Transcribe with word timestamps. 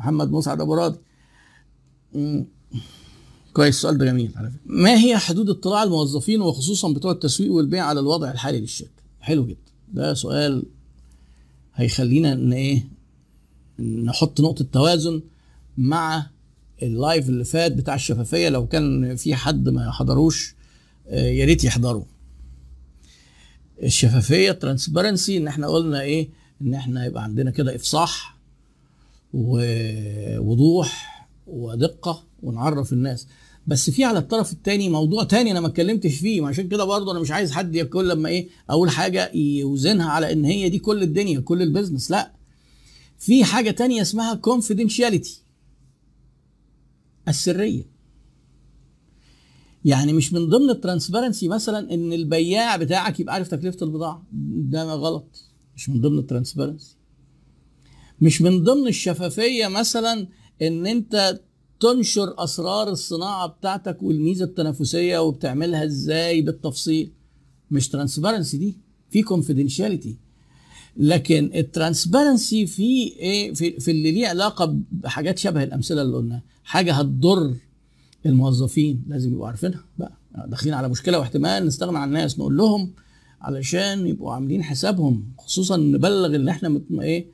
محمد 0.00 0.30
مسعد 0.30 0.60
ابو 0.60 0.74
راضي. 0.74 0.98
كويس 3.52 3.74
السؤال 3.74 3.98
ده 3.98 4.04
جميل 4.04 4.32
على 4.36 4.50
فكرة. 4.50 4.60
ما 4.66 4.94
هي 5.04 5.18
حدود 5.18 5.50
اطلاع 5.50 5.82
الموظفين 5.82 6.40
وخصوصا 6.40 6.92
بتوع 6.92 7.12
التسويق 7.12 7.52
والبيع 7.52 7.84
على 7.84 8.00
الوضع 8.00 8.30
الحالي 8.30 8.60
للشركة؟ 8.60 9.02
حلو 9.20 9.46
جدا. 9.46 9.58
ده 9.92 10.14
سؤال 10.14 10.62
هيخلينا 11.74 12.32
إن 12.32 12.52
إيه؟ 12.52 12.88
نحط 13.80 14.40
نقطة 14.40 14.64
توازن 14.72 15.22
مع 15.78 16.26
ال 16.82 16.91
live 16.91 17.28
اللي 17.28 17.44
فات 17.44 17.72
بتاع 17.72 17.94
الشفافية. 17.94 18.48
لو 18.48 18.66
كان 18.66 19.16
في 19.16 19.34
حد 19.34 19.68
ما 19.68 19.90
حضروش 19.90 20.54
آه، 21.08 21.28
يا 21.30 21.44
ريت 21.44 21.64
يحضروا. 21.64 22.04
الشفافية 23.82 24.52
transparency 24.52 25.36
إن 25.36 25.46
إحنا 25.46 25.66
قلنا 25.66 26.00
إيه؟ 26.00 26.28
إن 26.62 26.74
إحنا 26.74 27.06
يبقى 27.06 27.22
عندنا 27.22 27.50
كده 27.50 27.74
إفصاح. 27.76 28.39
ووضوح 29.32 31.10
ودقة 31.46 32.24
ونعرف 32.42 32.92
الناس. 32.92 33.26
بس 33.66 33.90
في 33.90 34.04
على 34.04 34.18
الطرف 34.18 34.52
الثاني 34.52 34.88
موضوع 34.88 35.24
تاني 35.24 35.50
أنا 35.50 35.60
ما 35.60 35.66
اتكلمتش 35.66 36.14
فيه 36.14 36.46
عشان 36.46 36.68
كده 36.68 36.84
برضه 36.84 37.12
أنا 37.12 37.20
مش 37.20 37.30
عايز 37.30 37.52
حد 37.52 37.78
كل 37.78 38.08
لما 38.08 38.28
إيه 38.28 38.48
اول 38.70 38.90
حاجة 38.90 39.32
يوزنها 39.34 40.10
على 40.10 40.32
إن 40.32 40.44
هي 40.44 40.68
دي 40.68 40.78
كل 40.78 41.02
الدنيا 41.02 41.40
كل 41.40 41.62
ال 41.62 41.67
business. 41.67 42.10
لأ 42.10 42.32
في 43.18 43.44
حاجة 43.44 43.70
تانية 43.70 44.02
اسمها 44.02 44.34
confidentiality 44.34 45.42
السرية. 47.28 47.90
يعني 49.84 50.12
مش 50.12 50.32
من 50.32 50.48
ضمن 50.48 50.70
ال 50.70 50.76
transparency 50.76 51.48
مثلا 51.48 51.94
إن 51.94 52.12
البياع 52.12 52.76
بتاعك 52.76 53.20
يبقى 53.20 53.34
عارف 53.34 53.48
تكلفة 53.48 53.86
البضاعة. 53.86 54.26
ده 54.32 54.84
غلط 54.84 55.44
مش 55.76 55.88
من 55.88 56.00
ضمن 56.00 56.18
ال 56.18 56.24
transparency. 56.24 56.96
مش 58.20 58.42
من 58.42 58.64
ضمن 58.64 58.88
الشفافية 58.88 59.68
مثلا 59.68 60.26
إن 60.62 60.86
أنت 60.86 61.40
تنشر 61.80 62.34
أسرار 62.38 62.88
الصناعة 62.88 63.46
بتاعتك 63.46 64.02
والميزة 64.02 64.44
التنافسية 64.44 65.18
وبتعملها 65.18 65.84
إزاي 65.84 66.42
بالتفصيل؟ 66.42 67.12
مش 67.70 67.88
transparency 67.88 68.56
دي 68.58 68.76
في 69.10 69.22
confidentiality 69.22 70.16
لكن 70.96 71.50
ال 71.54 71.63
transparency 71.63 72.66
في 72.66 72.82
إيه؟ 73.06 73.54
في, 73.54 73.80
في 73.80 73.90
اللي 73.90 74.10
ليه 74.12 74.28
علاقة 74.28 74.76
بحاجات 74.92 75.38
شبه 75.38 75.62
الأمثلة 75.62 76.02
اللي 76.02 76.16
قلناها. 76.16 76.42
حاجة 76.64 76.92
هتضر 76.92 77.54
الموظفين 78.26 79.02
لازم 79.08 79.32
يبقوا 79.32 79.46
عارفينها. 79.46 79.84
بقى 79.98 80.12
داخلين 80.46 80.74
على 80.74 80.88
مشكلة 80.88 81.18
واحتمال 81.18 81.66
نستغنى 81.66 81.98
عن 81.98 82.08
الناس 82.08 82.38
نقول 82.38 82.56
لهم 82.56 82.92
علشان 83.40 84.06
يبقوا 84.06 84.32
عاملين 84.32 84.62
حسابهم 84.62 85.32
خصوصا 85.38 85.76
نبلغ 85.76 86.36
إن 86.36 86.48
إحنا 86.48 86.80
إيه؟ 87.00 87.26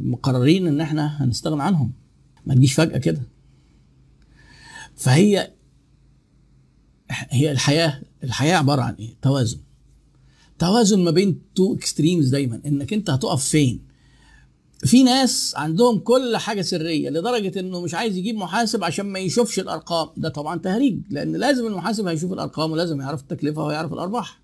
مقررين 0.00 0.66
إن 0.66 0.80
إحنا 0.80 1.24
هنستغنى 1.24 1.62
عنهم. 1.62 1.92
ما 2.46 2.54
تجيش 2.54 2.74
فجأة 2.74 2.98
كده. 2.98 3.22
فهي 4.96 5.52
هي 7.10 7.52
الحياة 7.52 8.02
الحياة 8.24 8.56
عبارة 8.56 8.82
عن 8.82 8.94
إيه؟ 8.94 9.14
توازن. 9.22 9.58
توازن 10.58 11.04
ما 11.04 11.10
بين 11.10 11.40
two 11.54 11.74
extremes 11.74 12.28
دايما. 12.28 12.60
إنك 12.66 12.92
أنت 12.92 13.10
هتقف 13.10 13.44
فين؟ 13.44 13.92
في 14.84 15.02
ناس 15.02 15.54
عندهم 15.56 15.98
كل 15.98 16.36
حاجة 16.36 16.62
سرية 16.62 17.10
لدرجة 17.10 17.60
إنه 17.60 17.80
مش 17.80 17.94
عايز 17.94 18.16
يجيب 18.16 18.36
محاسب 18.36 18.84
عشان 18.84 19.06
ما 19.06 19.18
يشوفش 19.18 19.58
الأرقام. 19.58 20.08
ده 20.16 20.28
طبعا 20.28 20.58
تهريج 20.58 20.98
لأن 21.10 21.36
لازم 21.36 21.66
المحاسب 21.66 22.06
هيشوف 22.06 22.32
الأرقام 22.32 22.70
ولازم 22.72 23.00
يعرف 23.00 23.20
التكلفة 23.20 23.64
ويعرف 23.64 23.92
الأرباح. 23.92 24.40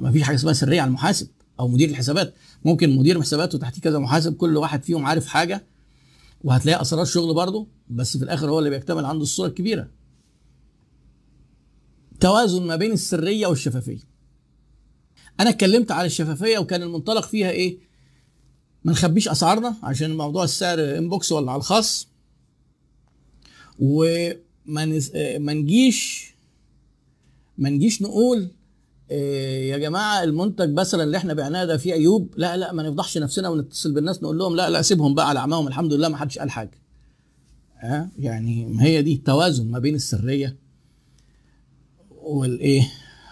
ما 0.00 0.12
فيش 0.12 0.22
حاجة 0.22 0.36
اسمها 0.36 0.52
سرية 0.52 0.80
على 0.80 0.88
المحاسب. 0.88 1.28
أو 1.60 1.68
مدير 1.68 1.88
الحسابات. 1.88 2.34
ممكن 2.64 2.96
مدير 2.96 3.20
حسابات 3.22 3.54
وتحتيه 3.54 3.80
كذا 3.80 3.98
محاسب 3.98 4.36
كل 4.36 4.56
واحد 4.56 4.82
فيهم 4.82 5.06
عارف 5.06 5.26
حاجة 5.26 5.66
وهتلاقي 6.44 6.82
أسرار 6.82 7.04
شغل 7.04 7.34
برضه 7.34 7.66
بس 7.88 8.16
في 8.16 8.24
الآخر 8.24 8.50
هو 8.50 8.58
اللي 8.58 8.70
بيكتمل 8.70 9.04
عنده 9.04 9.22
الصورة 9.22 9.48
الكبيرة. 9.48 9.88
توازن 12.20 12.66
ما 12.66 12.76
بين 12.76 12.92
السرية 12.92 13.46
والشفافية. 13.46 13.98
أنا 15.40 15.50
اتكلمت 15.50 15.90
على 15.90 16.06
الشفافية 16.06 16.58
وكان 16.58 16.82
المنطلق 16.82 17.26
فيها 17.26 17.50
إيه؟ 17.50 17.78
ما 18.84 18.92
نخبيش 18.92 19.28
أسعارنا 19.28 19.76
عشان 19.82 20.16
موضوع 20.16 20.44
السعر 20.44 20.98
انبوكس 20.98 21.32
ولا 21.32 21.52
على 21.52 21.58
الخاص. 21.58 22.08
وما 23.78 24.84
نجيش 25.38 26.32
ما 27.58 27.70
نجيش 27.70 28.02
نقول 28.02 28.50
يا 29.68 29.78
جماعة 29.78 30.22
المنتج 30.24 30.72
مثلا 30.72 31.02
اللي 31.04 31.16
إحنا 31.16 31.34
بعناه 31.34 31.64
ده 31.64 31.76
فيه 31.76 31.92
عيوب. 31.92 32.34
لا 32.36 32.56
لا 32.56 32.72
ما 32.72 32.82
نفضحش 32.82 33.18
نفسنا 33.18 33.48
ونتصل 33.48 33.92
بالناس 33.92 34.22
نقول 34.22 34.38
لهم 34.38 34.56
لا 34.56 34.70
لا 34.70 34.82
سيبهم 34.82 35.14
بقى 35.14 35.28
على 35.28 35.38
عماهم 35.38 35.68
الحمد 35.68 35.92
لله 35.92 36.08
ما 36.08 36.16
حدش 36.16 36.38
قال 36.38 36.50
حاجة. 36.50 36.78
ها؟ 37.78 38.10
يعني 38.18 38.66
ما 38.66 38.82
هي 38.84 39.02
دي 39.02 39.12
التوازن 39.14 39.70
ما 39.70 39.78
بين 39.78 39.94
السرية 39.94 40.56
والايه 42.22 42.88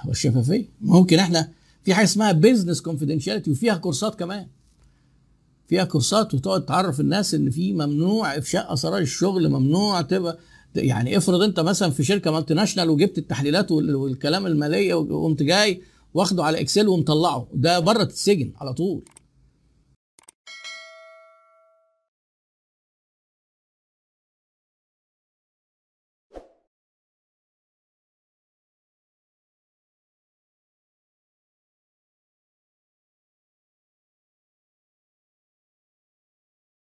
والشفافية. 0.06 0.68
ممكن 0.80 1.18
إحنا 1.18 1.48
في 1.82 1.94
حاجة 1.94 2.04
اسمها 2.04 2.32
business 2.32 2.80
confidentiality 2.80 3.50
وفيها 3.50 3.74
كورسات 3.76 4.14
كمان. 4.14 4.46
فيها 5.68 5.84
كورسات 5.84 6.34
وتقعد 6.34 6.64
تعرف 6.64 7.00
الناس 7.00 7.34
إن 7.34 7.50
في 7.50 7.72
ممنوع 7.72 8.38
إفشاء 8.38 8.72
أسرار 8.72 8.98
الشغل 8.98 9.48
ممنوع 9.48 10.00
تبقى 10.02 10.38
يعني 10.76 11.16
افرض 11.16 11.42
انت 11.42 11.60
مثلا 11.60 11.90
في 11.90 12.04
شركة 12.04 12.30
multinational 12.30 12.90
وجبت 12.90 13.18
التحليلات 13.18 13.72
وال- 13.72 13.94
والكلام 13.94 14.46
المالية 14.46 14.94
وقمت 14.94 15.42
جاي 15.42 15.80
واخده 16.14 16.44
على 16.44 16.60
Excel 16.60 16.88
ومطلعه 16.88 17.46
ده 17.54 17.78
بره 17.78 18.04
تتسجن 18.04 18.52
على 18.60 18.72
طول. 18.74 19.02